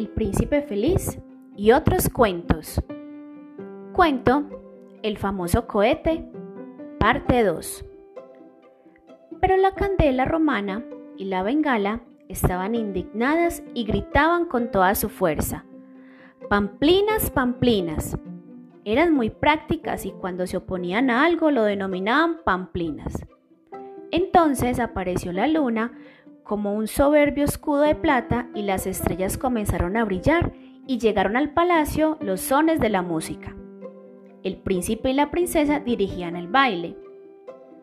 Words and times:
El 0.00 0.08
príncipe 0.08 0.62
feliz 0.62 1.18
y 1.54 1.72
otros 1.72 2.08
cuentos. 2.08 2.80
Cuento 3.92 4.48
El 5.02 5.18
famoso 5.18 5.66
cohete, 5.66 6.24
parte 6.98 7.44
2. 7.44 7.84
Pero 9.42 9.58
la 9.58 9.74
candela 9.74 10.24
romana 10.24 10.82
y 11.18 11.26
la 11.26 11.42
bengala 11.42 12.00
estaban 12.30 12.74
indignadas 12.74 13.62
y 13.74 13.84
gritaban 13.84 14.46
con 14.46 14.70
toda 14.70 14.94
su 14.94 15.10
fuerza. 15.10 15.66
Pamplinas, 16.48 17.28
pamplinas. 17.28 18.16
Eran 18.86 19.12
muy 19.12 19.28
prácticas 19.28 20.06
y 20.06 20.12
cuando 20.12 20.46
se 20.46 20.56
oponían 20.56 21.10
a 21.10 21.26
algo 21.26 21.50
lo 21.50 21.62
denominaban 21.64 22.38
pamplinas. 22.42 23.26
Entonces 24.10 24.80
apareció 24.80 25.30
la 25.34 25.46
luna 25.46 25.92
como 26.50 26.74
un 26.74 26.88
soberbio 26.88 27.44
escudo 27.44 27.82
de 27.82 27.94
plata 27.94 28.48
y 28.56 28.62
las 28.62 28.88
estrellas 28.88 29.38
comenzaron 29.38 29.96
a 29.96 30.04
brillar 30.04 30.52
y 30.84 30.98
llegaron 30.98 31.36
al 31.36 31.50
palacio 31.50 32.18
los 32.20 32.40
sones 32.40 32.80
de 32.80 32.88
la 32.88 33.02
música. 33.02 33.54
El 34.42 34.56
príncipe 34.56 35.10
y 35.10 35.12
la 35.12 35.30
princesa 35.30 35.78
dirigían 35.78 36.34
el 36.34 36.48
baile. 36.48 36.96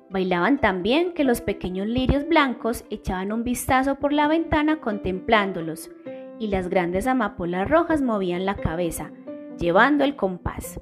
Bailaban 0.09 0.59
tan 0.59 0.83
bien 0.83 1.13
que 1.13 1.23
los 1.23 1.39
pequeños 1.39 1.87
lirios 1.87 2.27
blancos 2.27 2.83
echaban 2.89 3.31
un 3.31 3.45
vistazo 3.45 3.95
por 3.95 4.11
la 4.11 4.27
ventana 4.27 4.81
contemplándolos 4.81 5.89
y 6.37 6.47
las 6.47 6.67
grandes 6.67 7.07
amapolas 7.07 7.69
rojas 7.69 8.01
movían 8.01 8.45
la 8.45 8.57
cabeza, 8.57 9.11
llevando 9.57 10.03
el 10.03 10.17
compás. 10.17 10.81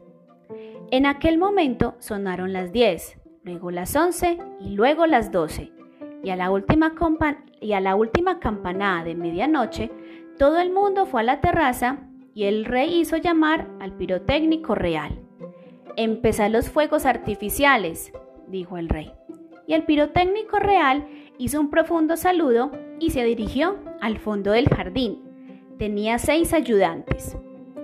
En 0.89 1.05
aquel 1.05 1.37
momento 1.37 1.93
sonaron 1.99 2.51
las 2.51 2.71
diez, 2.71 3.19
luego 3.43 3.69
las 3.69 3.95
once 3.95 4.39
y 4.59 4.69
luego 4.71 5.05
las 5.05 5.31
doce, 5.31 5.71
y 6.25 6.31
a 6.31 6.35
la 6.35 7.95
última, 7.95 8.39
campanada 8.39 9.03
de 9.03 9.13
medianoche, 9.13 9.91
todo 10.39 10.59
el 10.59 10.71
mundo 10.71 11.05
fue 11.05 11.21
a 11.21 11.23
la 11.23 11.39
terraza 11.39 11.99
y 12.33 12.45
el 12.45 12.65
rey 12.65 12.99
hizo 12.99 13.17
llamar 13.17 13.67
al 13.79 13.93
pirotécnico 13.93 14.73
real. 14.73 15.19
Empezar 15.95 16.49
los 16.49 16.69
fuegos 16.71 17.05
artificiales, 17.05 18.11
dijo 18.47 18.77
el 18.77 18.89
rey. 18.89 19.13
Y 19.67 19.75
el 19.75 19.83
pirotécnico 19.83 20.57
real 20.57 21.07
hizo 21.37 21.59
un 21.59 21.69
profundo 21.69 22.17
saludo 22.17 22.71
y 22.99 23.11
se 23.11 23.23
dirigió 23.23 23.77
al 24.01 24.17
fondo 24.17 24.51
del 24.51 24.67
jardín. 24.67 25.21
Tenía 25.77 26.17
seis 26.17 26.53
ayudantes. 26.53 27.37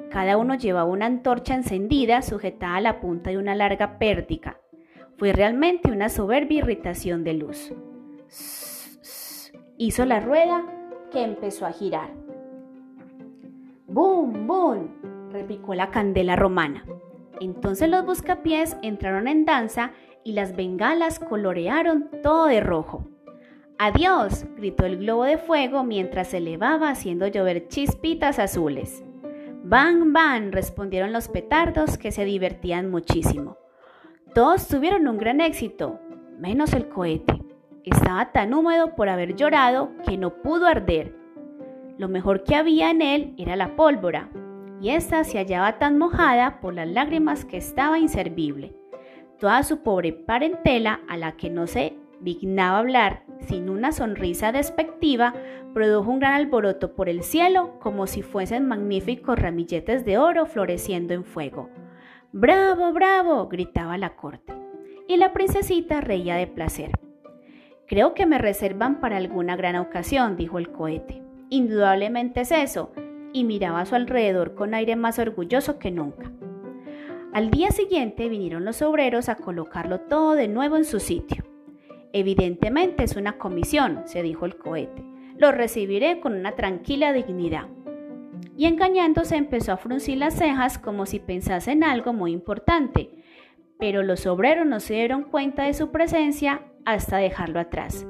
Cada 0.09 0.37
uno 0.37 0.55
llevaba 0.55 0.89
una 0.89 1.05
antorcha 1.05 1.53
encendida 1.53 2.23
sujetada 2.23 2.77
a 2.77 2.81
la 2.81 2.99
punta 2.99 3.29
de 3.29 3.37
una 3.37 3.53
larga 3.53 3.99
pértiga. 3.99 4.57
Fue 5.17 5.31
realmente 5.31 5.91
una 5.91 6.09
soberbia 6.09 6.57
irritación 6.57 7.23
de 7.23 7.33
luz. 7.35 7.71
Hizo 9.77 10.05
la 10.05 10.19
rueda 10.19 10.63
que 11.11 11.23
empezó 11.23 11.65
a 11.65 11.71
girar. 11.71 12.11
¡Bum, 13.87 14.47
bum! 14.47 14.87
repicó 15.31 15.73
la 15.73 15.91
candela 15.91 16.35
romana. 16.35 16.85
Entonces 17.39 17.89
los 17.89 18.05
buscapiés 18.05 18.77
entraron 18.83 19.27
en 19.27 19.45
danza 19.45 19.91
y 20.23 20.33
las 20.33 20.55
bengalas 20.55 21.19
colorearon 21.19 22.09
todo 22.21 22.45
de 22.45 22.61
rojo. 22.61 23.07
¡Adiós! 23.79 24.45
gritó 24.55 24.85
el 24.85 24.99
globo 24.99 25.23
de 25.23 25.39
fuego 25.39 25.83
mientras 25.83 26.27
se 26.27 26.37
elevaba 26.37 26.89
haciendo 26.89 27.25
llover 27.27 27.67
chispitas 27.67 28.37
azules. 28.37 29.03
¡Bang, 29.63 30.13
bang! 30.13 30.51
respondieron 30.51 31.11
los 31.11 31.27
petardos 31.27 31.97
que 31.97 32.11
se 32.11 32.23
divertían 32.23 32.91
muchísimo. 32.91 33.57
Todos 34.35 34.67
tuvieron 34.67 35.07
un 35.07 35.17
gran 35.17 35.41
éxito, 35.41 35.99
menos 36.37 36.73
el 36.73 36.87
cohete. 36.89 37.40
Estaba 37.83 38.31
tan 38.31 38.53
húmedo 38.53 38.95
por 38.95 39.09
haber 39.09 39.35
llorado 39.35 39.91
que 40.07 40.17
no 40.17 40.41
pudo 40.41 40.67
arder. 40.67 41.15
Lo 41.97 42.09
mejor 42.09 42.43
que 42.43 42.55
había 42.55 42.91
en 42.91 43.01
él 43.01 43.33
era 43.37 43.55
la 43.55 43.75
pólvora, 43.75 44.29
y 44.79 44.89
ésta 44.89 45.23
se 45.23 45.39
hallaba 45.39 45.79
tan 45.79 45.97
mojada 45.97 46.59
por 46.61 46.75
las 46.75 46.87
lágrimas 46.87 47.43
que 47.43 47.57
estaba 47.57 47.97
inservible. 47.97 48.75
Toda 49.39 49.63
su 49.63 49.81
pobre 49.81 50.13
parentela, 50.13 51.01
a 51.07 51.17
la 51.17 51.33
que 51.33 51.49
no 51.49 51.65
se 51.65 51.97
dignaba 52.19 52.77
hablar 52.77 53.23
sin 53.47 53.69
una 53.69 53.91
sonrisa 53.91 54.51
despectiva, 54.51 55.33
produjo 55.73 56.11
un 56.11 56.19
gran 56.19 56.33
alboroto 56.33 56.95
por 56.95 57.09
el 57.09 57.23
cielo 57.23 57.79
como 57.79 58.05
si 58.05 58.21
fuesen 58.21 58.67
magníficos 58.67 59.39
ramilletes 59.39 60.05
de 60.05 60.19
oro 60.19 60.45
floreciendo 60.45 61.15
en 61.15 61.23
fuego. 61.23 61.69
¡Bravo, 62.31 62.93
bravo! 62.93 63.47
gritaba 63.47 63.97
la 63.97 64.15
corte. 64.15 64.53
Y 65.07 65.17
la 65.17 65.33
princesita 65.33 65.99
reía 65.99 66.35
de 66.35 66.47
placer. 66.47 66.91
Creo 67.91 68.13
que 68.13 68.25
me 68.25 68.37
reservan 68.37 69.01
para 69.01 69.17
alguna 69.17 69.57
gran 69.57 69.75
ocasión, 69.75 70.37
dijo 70.37 70.59
el 70.59 70.71
cohete. 70.71 71.21
Indudablemente 71.49 72.39
es 72.39 72.51
eso, 72.53 72.93
y 73.33 73.43
miraba 73.43 73.81
a 73.81 73.85
su 73.85 73.95
alrededor 73.95 74.55
con 74.55 74.73
aire 74.73 74.95
más 74.95 75.19
orgulloso 75.19 75.77
que 75.77 75.91
nunca. 75.91 76.31
Al 77.33 77.51
día 77.51 77.69
siguiente 77.71 78.29
vinieron 78.29 78.63
los 78.63 78.81
obreros 78.81 79.27
a 79.27 79.35
colocarlo 79.35 79.99
todo 79.99 80.35
de 80.35 80.47
nuevo 80.47 80.77
en 80.77 80.85
su 80.85 81.01
sitio. 81.01 81.43
Evidentemente 82.13 83.03
es 83.03 83.17
una 83.17 83.37
comisión, 83.37 84.03
se 84.05 84.23
dijo 84.23 84.45
el 84.45 84.55
cohete. 84.55 85.03
Lo 85.35 85.51
recibiré 85.51 86.21
con 86.21 86.33
una 86.33 86.53
tranquila 86.53 87.11
dignidad. 87.11 87.67
Y 88.55 88.67
engañándose 88.67 89.35
empezó 89.35 89.73
a 89.73 89.77
fruncir 89.77 90.17
las 90.17 90.35
cejas 90.35 90.77
como 90.77 91.05
si 91.05 91.19
pensase 91.19 91.73
en 91.73 91.83
algo 91.83 92.13
muy 92.13 92.31
importante, 92.31 93.09
pero 93.77 94.01
los 94.01 94.27
obreros 94.27 94.65
no 94.65 94.79
se 94.79 94.93
dieron 94.93 95.23
cuenta 95.23 95.65
de 95.65 95.73
su 95.73 95.91
presencia 95.91 96.70
hasta 96.85 97.17
dejarlo 97.17 97.59
atrás. 97.59 98.07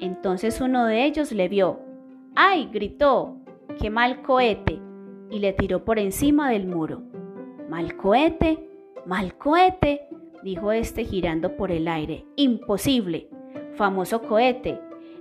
Entonces 0.00 0.60
uno 0.60 0.86
de 0.86 1.04
ellos 1.04 1.32
le 1.32 1.48
vio, 1.48 1.80
¡Ay! 2.34 2.68
gritó. 2.72 3.36
¡Qué 3.78 3.90
mal 3.90 4.22
cohete! 4.22 4.80
y 5.30 5.38
le 5.38 5.52
tiró 5.54 5.84
por 5.84 5.98
encima 5.98 6.50
del 6.50 6.66
muro. 6.66 7.02
¡Mal 7.70 7.96
cohete! 7.96 8.68
¡Mal 9.06 9.38
cohete! 9.38 10.08
dijo 10.42 10.72
este 10.72 11.04
girando 11.04 11.56
por 11.56 11.70
el 11.70 11.88
aire. 11.88 12.26
¡Imposible! 12.36 13.30
Famoso 13.74 14.22
cohete. 14.22 14.78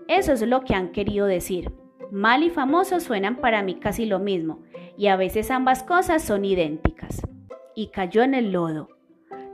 Eso 0.07 0.33
es 0.33 0.41
lo 0.41 0.62
que 0.62 0.73
han 0.73 0.91
querido 0.91 1.28
decir. 1.28 1.72
Mal 2.12 2.44
y 2.44 2.50
famoso 2.50 3.00
suenan 3.00 3.38
para 3.38 3.63
mí 3.63 3.75
casi 3.75 4.06
lo 4.06 4.19
mismo, 4.19 4.63
y 4.97 5.07
a 5.07 5.16
veces 5.16 5.50
ambas 5.50 5.83
cosas 5.83 6.23
son 6.23 6.44
idénticas. 6.44 7.22
Y 7.73 7.88
cayó 7.88 8.23
en 8.23 8.33
el 8.33 8.51
lodo. 8.51 8.89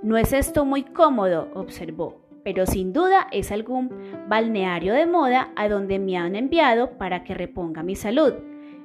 No 0.01 0.17
es 0.17 0.33
esto 0.33 0.65
muy 0.65 0.83
cómodo, 0.83 1.49
observó 1.53 2.26
pero 2.47 2.65
sin 2.65 2.93
duda 2.93 3.27
es 3.33 3.51
algún 3.51 3.91
balneario 4.29 4.93
de 4.93 5.05
moda 5.05 5.51
a 5.57 5.67
donde 5.67 5.99
me 5.99 6.15
han 6.15 6.33
enviado 6.33 6.97
para 6.97 7.25
que 7.25 7.33
reponga 7.33 7.83
mi 7.83 7.97
salud. 7.97 8.35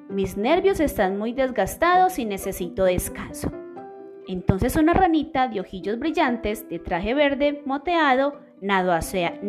Mis 0.09 0.37
nervios 0.37 0.81
están 0.81 1.17
muy 1.17 1.33
desgastados 1.33 2.19
y 2.19 2.25
necesito 2.25 2.83
descanso. 2.83 3.53
Entonces 4.27 4.75
una 4.75 4.95
ranita 4.95 5.47
de 5.47 5.61
ojillos 5.61 5.97
brillantes, 6.01 6.69
de 6.69 6.81
traje 6.81 7.15
verde 7.15 7.63
moteado, 7.65 8.41
nadó 8.61 8.91
hacia, 8.95 9.41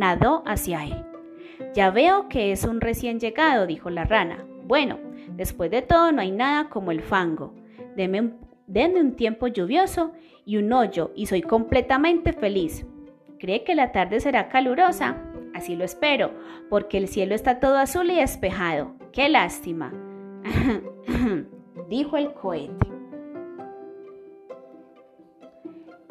hacia 0.46 0.84
él. 0.84 1.04
Ya 1.74 1.90
veo 1.90 2.30
que 2.30 2.52
es 2.52 2.66
un 2.66 2.82
recién 2.82 3.20
llegado, 3.20 3.66
dijo 3.66 3.90
la 3.90 4.04
rana. 4.04 4.46
Bueno, 4.66 5.00
después 5.36 5.72
de 5.72 5.82
todo 5.82 6.12
no 6.12 6.22
hay 6.22 6.30
nada 6.30 6.70
como 6.70 6.92
el 6.92 7.02
fango. 7.02 7.56
Deme 7.96 8.34
denme 8.68 9.02
un 9.02 9.16
tiempo 9.16 9.48
lluvioso 9.48 10.12
y 10.46 10.58
un 10.58 10.72
hoyo 10.72 11.12
y 11.16 11.26
soy 11.26 11.42
completamente 11.42 12.32
feliz. 12.32 12.86
¿Cree 13.44 13.66
que 13.66 13.76
la 13.76 13.92
tarde 13.92 14.22
será 14.22 14.48
calurosa? 14.48 15.18
Así 15.54 15.76
lo 15.76 15.84
espero, 15.84 16.32
porque 16.70 16.98
el 16.98 17.10
cielo 17.10 17.36
está 17.36 17.60
todo 17.60 17.76
azul 17.76 18.10
y 18.10 18.16
despejado. 18.16 18.94
¡Qué 19.12 19.28
lástima! 19.28 19.92
dijo 21.90 22.16
el 22.16 22.32
cohete. 22.32 22.88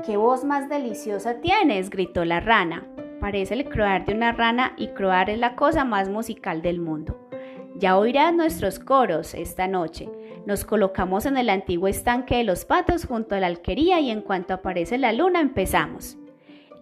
¡Qué 0.05 0.19
voz 0.19 0.45
más 0.45 0.69
deliciosa 0.69 1.41
tienes! 1.41 1.89
gritó 1.89 2.27
la 2.27 2.41
rana. 2.41 2.87
Parece 3.19 3.55
el 3.55 3.67
croar 3.67 4.05
de 4.05 4.13
una 4.13 4.33
rana 4.33 4.75
y 4.77 4.89
croar 4.89 5.31
es 5.31 5.39
la 5.39 5.57
cosa 5.57 5.87
más 5.87 6.11
musical 6.11 6.61
del 6.61 6.81
mundo. 6.81 7.31
Ya 7.77 7.97
oirás 7.97 8.35
nuestros 8.35 8.79
coros 8.79 9.33
esta 9.33 9.67
noche. 9.67 10.11
Nos 10.45 10.67
colocamos 10.67 11.25
en 11.25 11.39
el 11.39 11.49
antiguo 11.49 11.89
estanque 11.89 12.37
de 12.37 12.45
los 12.45 12.67
patos 12.67 13.07
junto 13.07 13.35
a 13.35 13.41
la 13.41 13.47
alquería 13.47 14.01
y 14.01 14.11
en 14.11 14.21
cuanto 14.21 14.53
aparece 14.53 14.99
la 14.99 15.15
luna 15.15 15.41
empezamos. 15.41 16.19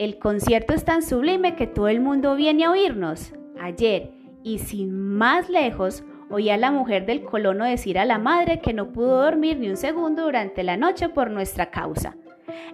El 0.01 0.19
concierto 0.19 0.73
es 0.73 0.87
tan 0.87 1.03
sublime 1.03 1.57
que 1.57 1.67
todo 1.67 1.89
el 1.89 2.01
mundo 2.01 2.35
viene 2.35 2.65
a 2.65 2.71
oírnos. 2.71 3.35
Ayer, 3.61 4.11
y 4.43 4.59
sin 4.59 4.99
más 4.99 5.51
lejos, 5.51 6.05
oí 6.31 6.49
a 6.49 6.57
la 6.57 6.71
mujer 6.71 7.05
del 7.05 7.23
colono 7.23 7.67
decir 7.67 7.99
a 7.99 8.07
la 8.07 8.19
madre 8.19 8.63
que 8.63 8.73
no 8.73 8.95
pudo 8.95 9.21
dormir 9.21 9.59
ni 9.59 9.69
un 9.69 9.77
segundo 9.77 10.23
durante 10.23 10.63
la 10.63 10.79
noche 10.79 11.11
por 11.11 11.31
nuestra 11.31 11.71
causa. 11.71 12.17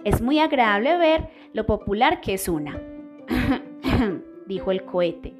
Es 0.05 0.21
muy 0.21 0.39
agradable 0.39 0.95
ver 0.95 1.27
lo 1.51 1.65
popular 1.65 2.21
que 2.21 2.35
es 2.35 2.47
una, 2.47 2.79
dijo 4.45 4.71
el 4.71 4.85
cohete. 4.85 5.33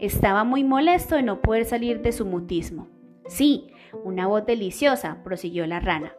Estaba 0.00 0.42
muy 0.42 0.64
molesto 0.64 1.14
de 1.14 1.22
no 1.22 1.40
poder 1.40 1.66
salir 1.66 2.02
de 2.02 2.10
su 2.10 2.26
mutismo. 2.26 2.88
Sí, 3.28 3.68
una 4.02 4.26
voz 4.26 4.44
deliciosa, 4.44 5.18
prosiguió 5.22 5.68
la 5.68 5.78
rana. 5.78 6.17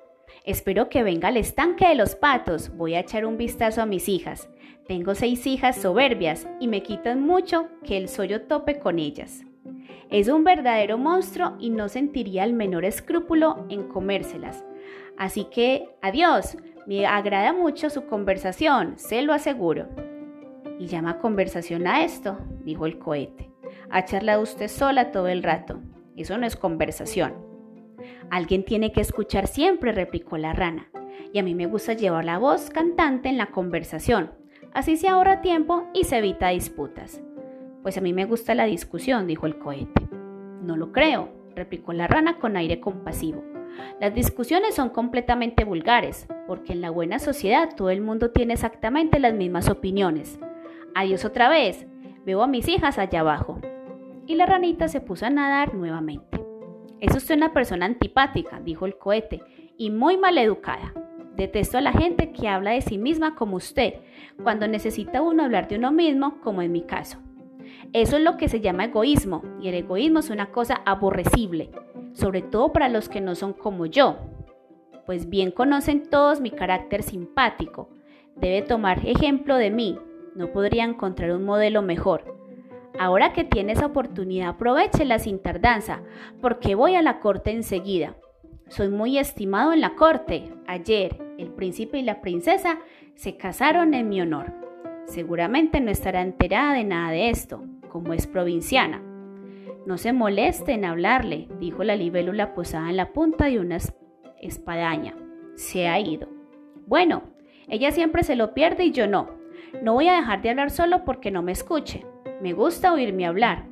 Espero 0.50 0.90
que 0.90 1.04
venga 1.04 1.30
el 1.30 1.38
estanque 1.38 1.88
de 1.88 1.94
los 1.94 2.16
patos. 2.16 2.76
Voy 2.76 2.96
a 2.96 3.02
echar 3.02 3.24
un 3.24 3.38
vistazo 3.38 3.84
a 3.84 3.86
mis 3.86 4.10
hijas. 4.10 4.50
Tengo 4.88 5.14
seis 5.14 5.46
hijas 5.46 5.76
soberbias 5.76 6.48
y 6.60 6.68
me 6.68 6.82
quitan 6.82 7.22
mucho 7.22 7.68
que 7.84 7.98
el 7.98 8.10
sollo 8.10 8.42
tope 8.48 8.80
con 8.80 8.98
ellas. 8.98 9.44
Es 10.10 10.28
un 10.28 10.44
verdadero 10.44 10.98
monstruo 10.98 11.56
y 11.60 11.70
no 11.70 11.88
sentiría 11.88 12.46
el 12.46 12.54
menor 12.54 12.84
escrúpulo 12.84 13.68
en 13.70 13.90
comérselas. 13.90 14.66
Así 15.20 15.46
que, 15.52 15.88
adiós, 16.02 16.58
me 16.88 17.06
agrada 17.06 17.54
mucho 17.54 17.92
su 17.92 18.08
conversación, 18.08 18.98
se 18.98 19.22
lo 19.22 19.34
aseguro. 19.34 19.88
¿Y 20.80 20.88
llama 20.88 21.20
conversación 21.20 21.86
a 21.86 22.04
esto? 22.04 22.40
dijo 22.64 22.88
el 22.88 22.98
cohete. 22.98 23.52
Ha 23.92 24.04
charlado 24.04 24.42
usted 24.42 24.68
sola 24.68 25.12
todo 25.12 25.28
el 25.28 25.44
rato. 25.44 25.80
Eso 26.18 26.40
no 26.40 26.48
es 26.48 26.56
conversación. 26.56 27.49
Alguien 28.30 28.64
tiene 28.64 28.92
que 28.92 29.02
escuchar 29.02 29.48
siempre, 29.48 29.92
replicó 29.92 30.38
la 30.38 30.54
rana. 30.54 30.90
Y 31.34 31.40
a 31.40 31.44
mí 31.44 31.56
me 31.56 31.68
gusta 31.68 31.94
llevar 31.94 32.26
la 32.26 32.38
voz 32.38 32.70
cantante 32.70 33.30
en 33.30 33.38
la 33.38 33.48
conversación. 33.48 34.32
Así 34.74 34.98
se 34.98 35.08
ahorra 35.08 35.42
tiempo 35.42 35.86
y 35.94 36.04
se 36.04 36.18
evita 36.18 36.50
disputas. 36.50 37.22
Pues 37.82 37.98
a 37.98 38.02
mí 38.02 38.14
me 38.14 38.26
gusta 38.26 38.56
la 38.56 38.66
discusión, 38.66 39.28
dijo 39.28 39.46
el 39.46 39.58
cohete. 39.58 40.08
No 40.62 40.76
lo 40.76 40.92
creo, 40.92 41.30
replicó 41.56 41.94
la 41.94 42.08
rana 42.08 42.38
con 42.40 42.58
aire 42.58 42.80
compasivo. 42.80 43.44
Las 44.00 44.14
discusiones 44.14 44.76
son 44.76 44.90
completamente 44.90 45.64
vulgares, 45.64 46.28
porque 46.48 46.74
en 46.74 46.82
la 46.82 46.90
buena 46.90 47.20
sociedad 47.20 47.70
todo 47.76 47.90
el 47.90 48.02
mundo 48.02 48.32
tiene 48.32 48.54
exactamente 48.54 49.20
las 49.20 49.34
mismas 49.34 49.70
opiniones. 49.70 50.40
Adiós 50.96 51.26
otra 51.26 51.50
vez, 51.50 51.88
veo 52.26 52.42
a 52.42 52.48
mis 52.48 52.68
hijas 52.68 52.98
allá 52.98 53.22
abajo. 53.22 53.60
Y 54.26 54.36
la 54.36 54.46
ranita 54.46 54.88
se 54.88 55.02
puso 55.02 55.26
a 55.26 55.30
nadar 55.30 55.74
nuevamente. 55.74 56.29
Es 57.02 57.16
usted 57.16 57.36
una 57.36 57.54
persona 57.54 57.86
antipática, 57.86 58.60
dijo 58.60 58.86
el 58.86 58.98
cohete, 58.98 59.42
y 59.78 59.90
muy 59.90 60.18
maleducada. 60.18 60.94
Detesto 61.36 61.78
a 61.78 61.82
la 61.82 61.94
gente 61.94 62.34
que 62.34 62.50
habla 62.50 62.72
de 62.72 62.82
sí 62.82 62.98
misma 62.98 63.36
como 63.36 63.56
usted, 63.56 63.94
cuando 64.44 64.68
necesita 64.68 65.22
uno 65.22 65.44
hablar 65.44 65.70
de 65.70 65.78
uno 65.78 65.94
mismo, 65.94 66.42
como 66.42 66.62
en 66.62 66.74
mi 66.74 66.82
caso. 66.82 67.20
Eso 67.94 68.18
es 68.18 68.24
lo 68.24 68.36
que 68.36 68.50
se 68.50 68.60
llama 68.60 68.86
egoísmo, 68.86 69.44
y 69.62 69.70
el 69.70 69.76
egoísmo 69.76 70.20
es 70.20 70.30
una 70.30 70.52
cosa 70.52 70.82
aborrecible, 70.86 71.70
sobre 72.12 72.42
todo 72.42 72.74
para 72.74 72.90
los 72.90 73.08
que 73.08 73.22
no 73.22 73.36
son 73.36 73.54
como 73.54 73.86
yo. 73.86 74.18
Pues 75.06 75.30
bien 75.30 75.52
conocen 75.52 76.10
todos 76.10 76.42
mi 76.42 76.52
carácter 76.52 77.04
simpático. 77.04 77.90
Debe 78.36 78.62
tomar 78.62 79.08
ejemplo 79.08 79.56
de 79.56 79.72
mí, 79.72 79.98
no 80.36 80.52
podría 80.52 80.84
encontrar 80.84 81.32
un 81.32 81.46
modelo 81.46 81.82
mejor. 81.82 82.39
Ahora 83.00 83.32
que 83.32 83.46
tiene 83.46 83.72
esa 83.72 83.86
oportunidad, 83.86 84.50
aprovechela 84.50 85.20
sin 85.20 85.40
tardanza, 85.40 86.02
porque 86.42 86.76
voy 86.76 86.96
a 86.96 87.02
la 87.02 87.22
corte 87.22 87.50
enseguida. 87.50 88.18
Soy 88.68 88.90
muy 88.90 89.18
estimado 89.18 89.72
en 89.72 89.80
la 89.80 89.96
corte. 89.96 90.52
Ayer, 90.68 91.18
el 91.38 91.48
príncipe 91.48 91.98
y 91.98 92.04
la 92.04 92.20
princesa 92.20 92.78
se 93.16 93.38
casaron 93.38 93.94
en 93.94 94.10
mi 94.10 94.20
honor. 94.22 94.54
Seguramente 95.06 95.80
no 95.80 95.90
estará 95.90 96.22
enterada 96.22 96.74
de 96.74 96.84
nada 96.84 97.12
de 97.12 97.30
esto, 97.30 97.64
como 97.88 98.12
es 98.12 98.28
provinciana. 98.28 99.02
No 99.86 99.98
se 99.98 100.12
moleste 100.12 100.74
en 100.74 100.84
hablarle, 100.84 101.48
dijo 101.58 101.86
la 101.86 101.96
libélula 101.96 102.54
posada 102.54 102.90
en 102.90 102.98
la 102.98 103.14
punta 103.14 103.46
de 103.46 103.60
una 103.60 103.78
espadaña. 104.42 105.16
Se 105.56 105.88
ha 105.88 105.98
ido. 106.02 106.28
Bueno, 106.86 107.24
ella 107.70 107.92
siempre 107.92 108.24
se 108.24 108.36
lo 108.36 108.54
pierde 108.54 108.84
y 108.84 108.92
yo 108.92 109.08
no. 109.08 109.30
No 109.82 109.94
voy 109.94 110.10
a 110.10 110.18
dejar 110.18 110.42
de 110.42 110.50
hablar 110.50 110.70
solo 110.70 111.06
porque 111.06 111.32
no 111.32 111.42
me 111.42 111.54
escuche. 111.54 112.06
Me 112.42 112.54
gusta 112.54 112.94
oírme 112.94 113.26
hablar. 113.26 113.66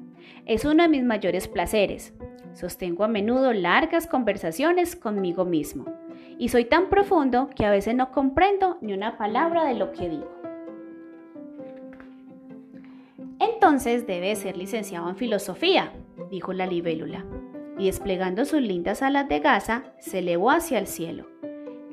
Es 0.46 0.66
uno 0.66 0.84
de 0.84 0.90
mis 0.90 1.04
mayores 1.04 1.48
placeres. 1.48 2.14
Sostengo 2.54 3.04
a 3.04 3.08
menudo 3.08 3.54
largas 3.54 4.08
conversaciones 4.08 4.96
conmigo 4.96 5.46
mismo. 5.46 5.86
Y 6.38 6.50
soy 6.50 6.66
tan 6.66 6.90
profundo 6.90 7.50
que 7.56 7.66
a 7.66 7.72
veces 7.72 7.96
no 7.96 8.12
comprendo 8.12 8.78
ni 8.82 8.94
una 8.94 9.18
palabra 9.18 9.66
de 9.66 9.76
lo 9.76 9.92
que 9.92 10.10
digo. 10.10 10.32
Entonces 13.40 14.06
debe 14.06 14.36
ser 14.36 14.58
licenciado 14.58 15.10
en 15.10 15.16
filosofía, 15.16 15.94
dijo 16.30 16.54
la 16.54 16.66
libélula, 16.66 17.26
y 17.78 17.86
desplegando 17.86 18.46
sus 18.46 18.62
lindas 18.62 19.02
alas 19.02 19.30
de 19.30 19.40
gasa, 19.40 19.94
se 20.00 20.20
elevó 20.20 20.52
hacia 20.52 20.80
el 20.80 20.88
cielo. 20.88 21.28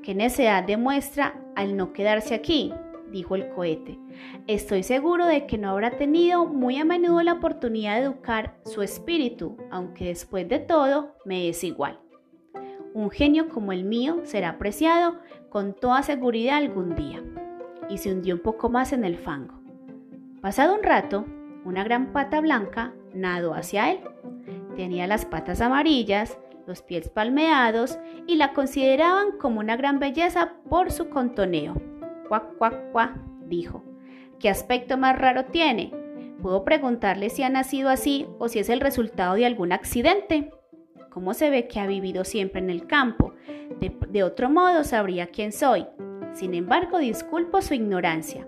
¿Qué 0.03 0.15
necedad 0.15 0.65
demuestra 0.65 1.41
al 1.55 1.77
no 1.77 1.93
quedarse 1.93 2.35
aquí? 2.35 2.73
Dijo 3.15 3.37
el 3.37 3.49
cohete. 3.51 3.99
Estoy 4.49 4.83
seguro 4.83 5.27
de 5.27 5.47
que 5.47 5.57
no 5.57 5.71
habrá 5.71 5.93
tenido 5.93 6.47
muy 6.47 6.79
a 6.79 6.85
menudo 6.85 7.23
la 7.23 7.35
oportunidad 7.35 7.95
de 7.95 8.07
educar 8.07 8.57
su 8.65 8.83
espíritu, 8.83 9.57
aunque 9.71 10.07
después 10.07 10.49
de 10.49 10.59
todo 10.59 11.15
me 11.25 11.49
es 11.49 11.63
igual. 11.63 12.01
Un 12.93 13.11
genio 13.11 13.49
como 13.49 13.73
el 13.73 13.85
mío 13.85 14.21
será 14.25 14.51
apreciado 14.51 15.21
con 15.49 15.75
toda 15.75 16.03
seguridad 16.03 16.57
algún 16.57 16.97
día. 16.97 17.23
Y 17.89 17.99
se 17.99 18.13
hundió 18.13 18.35
un 18.35 18.41
poco 18.41 18.69
más 18.69 18.93
en 18.93 19.05
el 19.05 19.17
fango. 19.17 19.55
Pasado 20.41 20.75
un 20.75 20.83
rato, 20.83 21.25
una 21.65 21.85
gran 21.85 22.13
pata 22.13 22.41
blanca 22.41 22.95
nadó 23.15 23.55
hacia 23.55 23.93
él. 23.93 24.01
Tenía 24.77 25.07
las 25.07 25.25
patas 25.25 25.61
amarillas, 25.61 26.37
los 26.67 26.83
pies 26.83 27.09
palmeados 27.09 27.99
y 28.27 28.37
la 28.37 28.53
consideraban 28.55 29.39
como 29.39 29.61
una 29.61 29.77
gran 29.77 30.01
belleza 30.01 30.55
por 30.69 30.91
su 30.91 31.11
contoneo. 31.11 31.94
Cuac, 32.29 32.57
cuac, 32.57 32.93
cuac, 32.93 33.17
dijo. 33.47 33.83
¿Qué 34.39 34.49
aspecto 34.49 34.97
más 34.97 35.19
raro 35.19 35.47
tiene? 35.47 35.93
¿Puedo 36.43 36.65
preguntarle 36.65 37.31
si 37.31 37.43
ha 37.43 37.49
nacido 37.49 37.89
así 37.89 38.27
o 38.39 38.49
si 38.49 38.59
es 38.59 38.69
el 38.69 38.81
resultado 38.81 39.35
de 39.35 39.47
algún 39.47 39.73
accidente? 39.73 40.51
¿Cómo 41.11 41.33
se 41.33 41.49
ve 41.49 41.69
que 41.69 41.81
ha 41.81 41.87
vivido 41.87 42.25
siempre 42.25 42.61
en 42.61 42.71
el 42.71 42.87
campo? 42.87 43.35
De, 43.81 43.97
de 44.09 44.23
otro 44.23 44.51
modo 44.51 44.85
sabría 44.85 45.29
quién 45.29 45.53
soy. 45.53 45.87
Sin 46.33 46.55
embargo, 46.55 46.99
disculpo 46.99 47.63
su 47.63 47.75
ignorancia. 47.75 48.47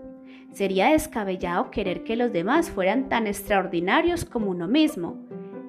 Sería 0.53 0.89
descabellado 0.89 1.71
querer 1.71 2.03
que 2.03 2.17
los 2.17 2.33
demás 2.33 2.71
fueran 2.71 3.09
tan 3.09 3.27
extraordinarios 3.27 4.25
como 4.25 4.51
uno 4.51 4.67
mismo. 4.67 5.17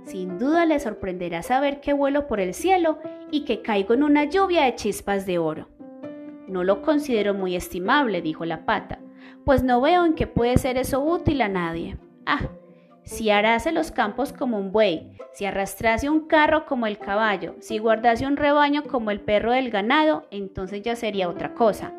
Sin 0.06 0.40
duda 0.40 0.66
le 0.66 0.80
sorprenderá 0.80 1.44
saber 1.44 1.82
que 1.82 1.94
vuelo 1.94 2.28
por 2.28 2.40
el 2.40 2.54
cielo 2.54 2.98
y 3.30 3.46
que 3.46 3.62
caigo 3.62 3.94
en 3.94 4.04
una 4.04 4.24
lluvia 4.24 4.64
de 4.64 4.76
chispas 4.76 5.26
de 5.26 5.38
oro. 5.38 5.68
No 6.48 6.64
lo 6.64 6.82
considero 6.82 7.34
muy 7.34 7.56
estimable, 7.56 8.22
dijo 8.22 8.46
la 8.46 8.66
pata, 8.66 9.00
pues 9.46 9.64
no 9.64 9.82
veo 9.82 10.06
en 10.06 10.14
qué 10.14 10.28
puede 10.28 10.58
ser 10.58 10.78
eso 10.78 11.02
útil 11.02 11.42
a 11.42 11.50
nadie. 11.50 11.98
Ah, 12.26 12.50
si 13.04 13.30
arase 13.30 13.72
los 13.72 13.92
campos 13.92 14.34
como 14.34 14.58
un 14.58 14.74
buey, 14.74 15.18
si 15.32 15.46
arrastrase 15.46 16.10
un 16.10 16.28
carro 16.28 16.66
como 16.66 16.88
el 16.88 16.98
caballo, 16.98 17.56
si 17.60 17.78
guardase 17.78 18.28
un 18.28 18.36
rebaño 18.36 18.84
como 18.84 19.12
el 19.12 19.22
perro 19.22 19.54
del 19.54 19.70
ganado, 19.70 20.28
entonces 20.30 20.82
ya 20.82 20.96
sería 20.98 21.30
otra 21.30 21.54
cosa. 21.54 21.94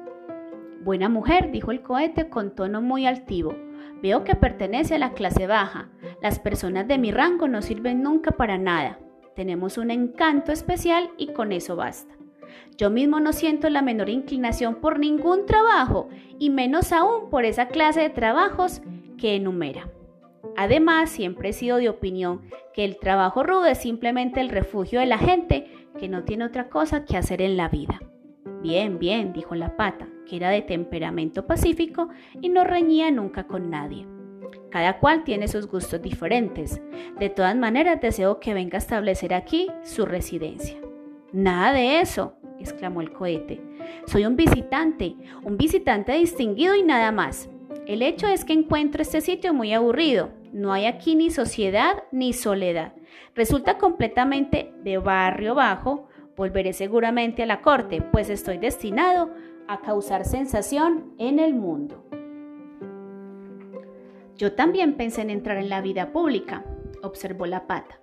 Buena 0.83 1.09
mujer, 1.09 1.51
dijo 1.51 1.71
el 1.71 1.81
cohete 1.81 2.29
con 2.29 2.55
tono 2.55 2.83
muy 2.83 3.07
altivo. 3.07 3.57
Veo 4.03 4.23
que 4.23 4.35
pertenece 4.35 4.97
a 4.97 4.99
la 4.99 5.13
clase 5.13 5.47
baja. 5.47 5.89
Las 6.21 6.39
personas 6.39 6.87
de 6.87 6.99
mi 6.99 7.11
rango 7.11 7.49
no 7.49 7.63
sirven 7.63 8.03
nunca 8.03 8.33
para 8.33 8.59
nada. 8.59 8.99
Tenemos 9.35 9.79
un 9.79 9.91
encanto 9.91 10.53
especial 10.53 11.11
y 11.17 11.33
con 11.33 11.53
eso 11.53 11.75
basta. 11.75 12.18
Yo 12.77 12.91
mismo 12.91 13.21
no 13.21 13.33
siento 13.33 13.69
la 13.69 13.83
menor 13.83 14.09
inclinación 14.09 14.77
por 14.77 14.99
ningún 14.99 15.47
trabajo, 15.47 16.09
y 16.39 16.51
menos 16.51 16.93
aún 16.93 17.31
por 17.31 17.45
esa 17.45 17.69
clase 17.69 18.01
de 18.01 18.11
trabajos 18.11 18.83
que 19.17 19.35
enumera. 19.35 19.91
Además, 20.57 21.11
siempre 21.11 21.51
he 21.51 21.53
sido 21.53 21.79
de 21.79 21.89
opinión 21.89 22.43
que 22.73 22.85
el 22.85 22.99
trabajo 22.99 23.43
rudo 23.43 23.67
es 23.67 23.79
simplemente 23.79 24.41
el 24.41 24.49
refugio 24.49 25.01
de 25.01 25.07
la 25.07 25.19
gente 25.19 25.67
que 25.99 26.09
no 26.09 26.25
tiene 26.25 26.45
otra 26.45 26.69
cosa 26.69 27.05
que 27.05 27.17
hacer 27.17 27.43
en 27.43 27.57
la 27.57 27.69
vida. 27.69 28.01
Bien, 28.63 28.99
bien, 28.99 29.33
dijo 29.33 29.55
la 29.55 29.77
pata, 29.77 30.09
que 30.27 30.37
era 30.37 30.51
de 30.51 30.63
temperamento 30.63 31.47
pacífico 31.47 32.09
y 32.41 32.49
no 32.49 32.65
reñía 32.65 33.11
nunca 33.11 33.47
con 33.47 33.71
nadie. 33.71 34.07
Cada 34.71 34.99
cual 34.99 35.25
tiene 35.25 35.49
sus 35.49 35.67
gustos 35.67 36.03
diferentes. 36.03 36.81
De 37.19 37.31
todas 37.31 37.57
maneras, 37.57 38.01
deseo 38.01 38.41
que 38.41 38.55
venga 38.55 38.77
a 38.77 38.79
establecer 38.79 39.35
aquí 39.35 39.69
su 39.83 40.07
residencia. 40.07 40.79
Nada 41.33 41.73
de 41.73 42.01
eso, 42.01 42.38
exclamó 42.61 43.01
el 43.01 43.13
cohete. 43.13 43.61
Soy 44.07 44.25
un 44.25 44.37
visitante, 44.37 45.17
un 45.43 45.57
visitante 45.57 46.13
distinguido 46.13 46.75
y 46.75 46.83
nada 46.83 47.13
más. 47.13 47.49
El 47.87 48.03
hecho 48.03 48.27
es 48.27 48.45
que 48.45 48.53
encuentro 48.53 49.03
este 49.03 49.21
sitio 49.21 49.55
muy 49.55 49.73
aburrido. 49.73 50.31
No 50.53 50.73
hay 50.73 50.87
aquí 50.87 51.15
ni 51.15 51.31
sociedad 51.31 52.05
ni 52.13 52.33
soledad. 52.33 52.93
Resulta 53.35 53.79
completamente 53.79 54.73
de 54.83 54.99
barrio 54.99 55.55
bajo, 55.55 56.09
Volveré 56.39 56.73
seguramente 56.73 57.43
a 57.43 57.47
la 57.47 57.63
corte, 57.63 58.01
pues 58.01 58.31
estoy 58.31 58.59
destinado 58.59 59.35
a 59.67 59.81
causar 59.81 60.25
sensación 60.25 61.13
en 61.19 61.41
el 61.41 61.53
mundo. 61.53 62.05
Yo 64.37 64.53
también 64.53 64.95
pensé 64.95 65.23
en 65.23 65.31
entrar 65.31 65.57
en 65.57 65.69
la 65.69 65.81
vida 65.81 66.13
pública, 66.13 66.65
observó 67.03 67.47
la 67.47 67.67
pata. 67.67 67.99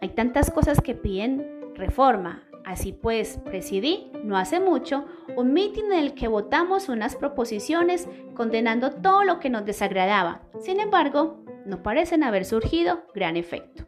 Hay 0.00 0.08
tantas 0.08 0.50
cosas 0.50 0.80
que 0.80 0.96
piden 0.96 1.46
reforma. 1.76 2.42
Así 2.66 2.92
pues, 2.92 3.38
presidí, 3.44 4.10
no 4.24 4.36
hace 4.36 4.60
mucho, 4.60 5.06
un 5.36 5.54
mitin 5.54 5.86
en 5.86 6.00
el 6.00 6.14
que 6.14 6.28
votamos 6.28 6.88
unas 6.88 7.14
proposiciones 7.14 8.08
condenando 8.34 8.90
todo 8.90 9.24
lo 9.24 9.38
que 9.38 9.48
nos 9.48 9.64
desagradaba. 9.64 10.42
Sin 10.58 10.80
embargo, 10.80 11.44
no 11.64 11.82
parecen 11.82 12.24
haber 12.24 12.44
surgido 12.44 13.04
gran 13.14 13.36
efecto. 13.36 13.86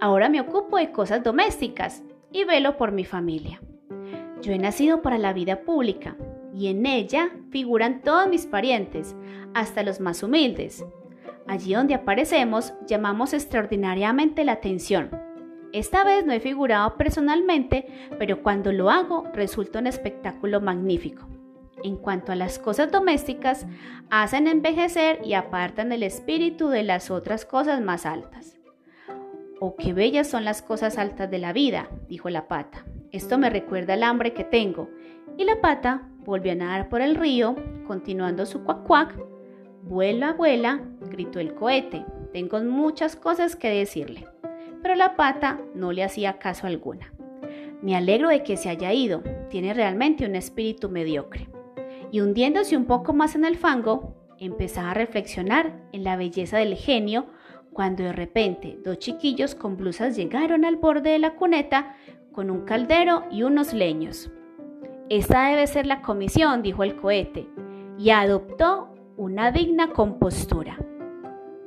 Ahora 0.00 0.30
me 0.30 0.40
ocupo 0.40 0.78
de 0.78 0.90
cosas 0.92 1.22
domésticas, 1.22 2.02
y 2.32 2.44
velo 2.44 2.76
por 2.76 2.92
mi 2.92 3.04
familia. 3.04 3.60
Yo 4.40 4.52
he 4.52 4.58
nacido 4.58 5.02
para 5.02 5.18
la 5.18 5.32
vida 5.32 5.62
pública 5.62 6.16
y 6.54 6.68
en 6.68 6.86
ella 6.86 7.30
figuran 7.50 8.02
todos 8.02 8.28
mis 8.28 8.46
parientes, 8.46 9.14
hasta 9.54 9.82
los 9.82 10.00
más 10.00 10.22
humildes. 10.22 10.84
Allí 11.46 11.74
donde 11.74 11.94
aparecemos 11.94 12.72
llamamos 12.86 13.34
extraordinariamente 13.34 14.44
la 14.44 14.52
atención. 14.52 15.10
Esta 15.72 16.02
vez 16.02 16.26
no 16.26 16.32
he 16.32 16.40
figurado 16.40 16.96
personalmente, 16.96 17.86
pero 18.18 18.42
cuando 18.42 18.72
lo 18.72 18.90
hago 18.90 19.28
resulta 19.32 19.78
un 19.78 19.86
espectáculo 19.86 20.60
magnífico. 20.60 21.28
En 21.84 21.96
cuanto 21.96 22.32
a 22.32 22.36
las 22.36 22.58
cosas 22.58 22.90
domésticas, 22.90 23.66
hacen 24.10 24.48
envejecer 24.48 25.20
y 25.24 25.34
apartan 25.34 25.92
el 25.92 26.02
espíritu 26.02 26.68
de 26.68 26.82
las 26.82 27.10
otras 27.10 27.44
cosas 27.44 27.80
más 27.80 28.04
altas. 28.04 28.58
Oh, 29.60 29.76
qué 29.76 29.92
bellas 29.92 30.28
son 30.28 30.44
las 30.44 30.60
cosas 30.62 30.98
altas 30.98 31.30
de 31.30 31.38
la 31.38 31.52
vida, 31.52 31.88
dijo 32.08 32.30
la 32.30 32.48
pata. 32.48 32.84
Esto 33.12 33.38
me 33.38 33.50
recuerda 33.50 33.94
el 33.94 34.02
hambre 34.02 34.32
que 34.32 34.44
tengo. 34.44 34.90
Y 35.36 35.44
la 35.44 35.60
pata 35.60 36.08
volvió 36.24 36.52
a 36.52 36.56
nadar 36.56 36.88
por 36.88 37.00
el 37.00 37.14
río, 37.14 37.56
continuando 37.86 38.44
su 38.46 38.64
cuac 38.64 38.86
cuac. 38.86 39.16
Vuela, 39.82 40.32
vuela, 40.32 40.80
gritó 41.10 41.40
el 41.40 41.54
cohete. 41.54 42.04
Tengo 42.32 42.60
muchas 42.60 43.16
cosas 43.16 43.56
que 43.56 43.68
decirle. 43.68 44.26
Pero 44.82 44.94
la 44.94 45.16
pata 45.16 45.60
no 45.74 45.92
le 45.92 46.04
hacía 46.04 46.38
caso 46.38 46.66
alguna. 46.66 47.12
Me 47.82 47.96
alegro 47.96 48.28
de 48.28 48.42
que 48.42 48.56
se 48.56 48.68
haya 48.68 48.92
ido. 48.92 49.22
Tiene 49.48 49.74
realmente 49.74 50.26
un 50.26 50.36
espíritu 50.36 50.88
mediocre 50.88 51.48
y 52.12 52.20
hundiéndose 52.20 52.76
un 52.76 52.86
poco 52.86 53.12
más 53.12 53.34
en 53.34 53.44
el 53.44 53.56
fango, 53.56 54.14
empezaba 54.38 54.90
a 54.90 54.94
reflexionar 54.94 55.80
en 55.92 56.04
la 56.04 56.16
belleza 56.16 56.58
del 56.58 56.74
genio 56.74 57.26
cuando 57.72 58.02
de 58.02 58.12
repente 58.12 58.78
dos 58.84 58.98
chiquillos 58.98 59.54
con 59.54 59.76
blusas 59.76 60.16
llegaron 60.16 60.64
al 60.64 60.76
borde 60.76 61.10
de 61.10 61.18
la 61.18 61.36
cuneta 61.36 61.94
con 62.32 62.50
un 62.50 62.62
caldero 62.62 63.24
y 63.30 63.42
unos 63.42 63.72
leños. 63.72 64.30
Esta 65.08 65.48
debe 65.48 65.66
ser 65.66 65.86
la 65.86 66.02
comisión, 66.02 66.62
dijo 66.62 66.84
el 66.84 66.96
cohete, 66.96 67.48
y 67.98 68.10
adoptó 68.10 68.94
una 69.16 69.50
digna 69.50 69.92
compostura. 69.92 70.78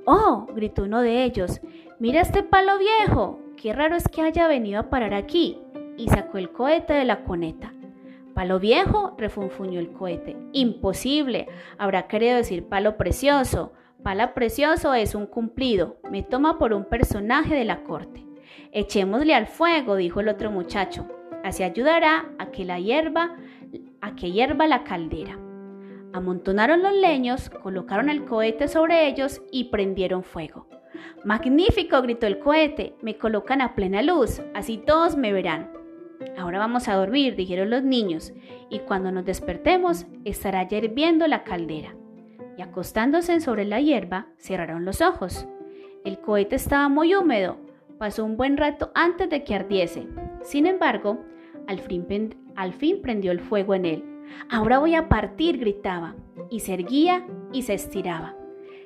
¡Oh! 0.05 0.48
gritó 0.53 0.84
uno 0.84 1.01
de 1.01 1.24
ellos. 1.24 1.62
¡Mira 2.03 2.19
este 2.19 2.43
palo 2.43 2.79
viejo! 2.79 3.39
¡Qué 3.55 3.72
raro 3.72 3.95
es 3.95 4.10
que 4.10 4.22
haya 4.22 4.45
venido 4.45 4.77
a 4.77 4.89
parar 4.89 5.13
aquí! 5.13 5.57
Y 5.95 6.10
sacó 6.10 6.38
el 6.38 6.51
cohete 6.51 6.91
de 6.91 7.05
la 7.05 7.24
cuneta. 7.24 7.72
Palo 8.33 8.60
viejo, 8.60 9.15
refunfuñó 9.17 9.79
el 9.79 9.93
cohete. 9.93 10.36
Imposible. 10.51 11.48
Habrá 11.77 12.10
querido 12.10 12.36
decir 12.36 12.67
palo 12.67 12.98
precioso. 12.98 13.72
Palo 14.03 14.33
precioso 14.33 14.93
es 14.93 15.15
un 15.15 15.27
cumplido. 15.27 15.95
Me 16.12 16.24
toma 16.24 16.60
por 16.60 16.74
un 16.74 16.83
personaje 16.83 17.55
de 17.55 17.63
la 17.63 17.86
corte. 17.86 18.25
Echémosle 18.74 19.33
al 19.33 19.48
fuego, 19.48 19.95
dijo 19.95 20.19
el 20.19 20.27
otro 20.27 20.51
muchacho. 20.51 21.07
Así 21.41 21.63
ayudará 21.63 22.25
a 22.38 22.48
que 22.48 22.65
la 22.65 22.81
hierba, 22.81 23.38
a 24.01 24.13
que 24.15 24.29
hierva 24.29 24.67
la 24.67 24.83
caldera. 24.83 25.39
Amontonaron 26.13 26.84
los 26.84 26.93
leños, 26.93 27.50
colocaron 27.50 28.08
el 28.08 28.25
cohete 28.25 28.67
sobre 28.67 29.08
ellos 29.08 29.41
y 29.51 29.65
prendieron 29.65 30.24
fuego. 30.24 30.67
Magnífico, 31.25 32.01
gritó 32.03 32.27
el 32.27 32.38
cohete. 32.38 32.96
Me 33.01 33.17
colocan 33.17 33.62
a 33.62 33.74
plena 33.74 34.03
luz, 34.03 34.41
así 34.53 34.77
todos 34.77 35.17
me 35.17 35.34
verán. 35.34 35.72
Ahora 36.38 36.60
vamos 36.60 36.88
a 36.88 36.96
dormir, 36.96 37.36
dijeron 37.36 37.72
los 37.72 37.84
niños, 37.84 38.32
y 38.70 38.79
cuando 38.79 39.12
nos 39.12 39.25
despertemos 39.25 40.05
estará 40.24 40.67
ya 40.67 40.77
hirviendo 40.77 41.27
la 41.27 41.43
caldera. 41.43 41.96
Y 42.58 42.62
acostándose 42.62 43.41
sobre 43.41 43.65
la 43.65 43.82
hierba, 43.82 44.27
cerraron 44.38 44.86
los 44.86 45.01
ojos. 45.01 45.48
El 46.05 46.20
cohete 46.20 46.55
estaba 46.55 46.89
muy 46.89 47.15
húmedo, 47.15 47.58
pasó 47.98 48.24
un 48.24 48.38
buen 48.38 48.58
rato 48.58 48.91
antes 48.93 49.29
de 49.29 49.43
que 49.43 49.55
ardiese. 49.55 50.08
Sin 50.43 50.67
embargo, 50.67 51.20
al 51.67 51.79
fin, 51.79 52.36
al 52.55 52.74
fin 52.74 53.01
prendió 53.01 53.32
el 53.32 53.39
fuego 53.39 53.74
en 53.74 53.86
él. 53.86 54.12
Ahora 54.50 54.80
voy 54.80 54.96
a 54.96 55.10
partir, 55.10 55.58
gritaba, 55.60 56.15
y 56.50 56.62
se 56.62 56.74
erguía 56.74 57.25
y 57.51 57.63
se 57.63 57.74
estiraba. 57.74 58.36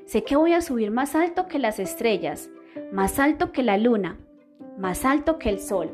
Sé 0.06 0.24
que 0.24 0.36
voy 0.36 0.54
a 0.54 0.62
subir 0.62 0.92
más 0.92 1.16
alto 1.16 1.48
que 1.48 1.60
las 1.60 1.80
estrellas, 1.80 2.50
más 2.92 3.20
alto 3.20 3.52
que 3.52 3.64
la 3.64 3.78
luna, 3.78 4.18
más 4.78 5.06
alto 5.06 5.38
que 5.38 5.50
el 5.50 5.60
sol 5.60 5.92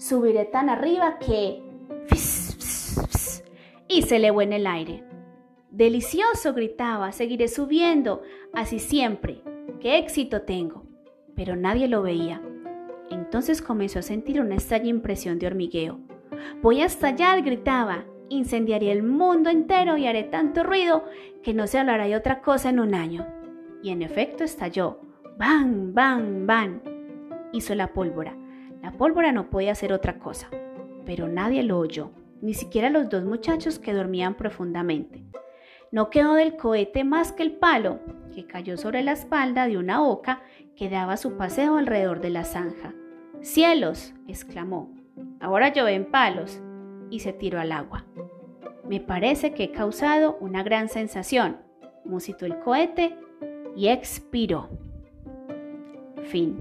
subiré 0.00 0.46
tan 0.46 0.70
arriba 0.70 1.18
que... 1.18 1.62
y 3.86 4.02
se 4.02 4.16
elevó 4.16 4.40
en 4.42 4.54
el 4.54 4.66
aire. 4.66 5.04
Delicioso, 5.70 6.54
gritaba, 6.54 7.12
seguiré 7.12 7.48
subiendo, 7.48 8.22
así 8.54 8.78
siempre. 8.78 9.42
¡Qué 9.78 9.98
éxito 9.98 10.42
tengo! 10.42 10.84
Pero 11.36 11.54
nadie 11.54 11.86
lo 11.86 12.02
veía. 12.02 12.42
Entonces 13.10 13.60
comenzó 13.60 13.98
a 13.98 14.02
sentir 14.02 14.40
una 14.40 14.54
extraña 14.54 14.88
impresión 14.88 15.38
de 15.38 15.46
hormigueo. 15.46 16.00
Voy 16.62 16.82
a 16.82 16.86
estallar, 16.86 17.42
gritaba. 17.42 18.04
Incendiaré 18.28 18.92
el 18.92 19.02
mundo 19.02 19.50
entero 19.50 19.96
y 19.96 20.06
haré 20.06 20.24
tanto 20.24 20.62
ruido 20.62 21.04
que 21.42 21.54
no 21.54 21.66
se 21.66 21.78
hablará 21.78 22.06
de 22.06 22.16
otra 22.16 22.40
cosa 22.42 22.70
en 22.70 22.80
un 22.80 22.94
año. 22.94 23.26
Y 23.82 23.90
en 23.90 24.02
efecto 24.02 24.44
estalló. 24.44 25.00
¡Bam, 25.36 25.94
bam, 25.94 26.46
bam! 26.46 26.80
Hizo 27.52 27.74
la 27.74 27.92
pólvora. 27.92 28.36
La 28.82 28.92
pólvora 28.92 29.32
no 29.32 29.50
podía 29.50 29.72
hacer 29.72 29.92
otra 29.92 30.18
cosa, 30.18 30.48
pero 31.04 31.28
nadie 31.28 31.62
lo 31.62 31.78
oyó, 31.78 32.12
ni 32.40 32.54
siquiera 32.54 32.88
los 32.88 33.08
dos 33.08 33.24
muchachos 33.24 33.78
que 33.78 33.92
dormían 33.92 34.34
profundamente. 34.34 35.24
No 35.92 36.08
quedó 36.08 36.34
del 36.34 36.56
cohete 36.56 37.04
más 37.04 37.32
que 37.32 37.42
el 37.42 37.52
palo, 37.52 38.00
que 38.34 38.46
cayó 38.46 38.76
sobre 38.76 39.02
la 39.02 39.12
espalda 39.12 39.66
de 39.66 39.76
una 39.76 40.02
oca 40.02 40.42
que 40.76 40.88
daba 40.88 41.16
su 41.16 41.36
paseo 41.36 41.76
alrededor 41.76 42.20
de 42.20 42.30
la 42.30 42.44
zanja. 42.44 42.94
¡Cielos! 43.40 44.14
exclamó. 44.28 44.99
Ahora 45.40 45.72
llueven 45.72 46.10
palos. 46.10 46.60
Y 47.10 47.20
se 47.20 47.32
tiró 47.32 47.58
al 47.58 47.72
agua. 47.72 48.04
Me 48.88 49.00
parece 49.00 49.52
que 49.52 49.64
he 49.64 49.70
causado 49.72 50.36
una 50.40 50.62
gran 50.62 50.88
sensación, 50.88 51.58
musitó 52.04 52.46
el 52.46 52.58
cohete 52.60 53.16
y 53.76 53.88
expiró. 53.88 54.68
Fin. 56.24 56.60